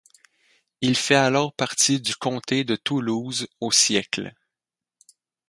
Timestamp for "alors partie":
1.13-2.01